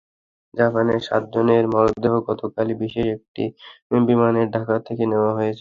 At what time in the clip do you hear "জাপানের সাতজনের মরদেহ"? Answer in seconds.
0.53-2.13